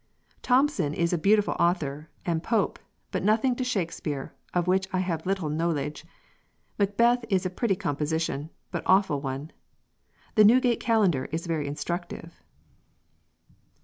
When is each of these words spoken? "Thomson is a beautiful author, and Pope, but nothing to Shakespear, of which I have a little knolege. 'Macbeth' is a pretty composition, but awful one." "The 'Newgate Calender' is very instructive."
"Thomson 0.41 0.95
is 0.95 1.13
a 1.13 1.15
beautiful 1.19 1.55
author, 1.59 2.09
and 2.25 2.41
Pope, 2.41 2.79
but 3.11 3.21
nothing 3.23 3.55
to 3.57 3.63
Shakespear, 3.63 4.31
of 4.51 4.65
which 4.65 4.87
I 4.91 4.97
have 4.97 5.23
a 5.23 5.29
little 5.29 5.47
knolege. 5.51 6.05
'Macbeth' 6.79 7.23
is 7.29 7.45
a 7.45 7.51
pretty 7.51 7.75
composition, 7.75 8.49
but 8.71 8.81
awful 8.87 9.21
one." 9.21 9.51
"The 10.33 10.43
'Newgate 10.43 10.79
Calender' 10.79 11.25
is 11.31 11.45
very 11.45 11.67
instructive." 11.67 12.41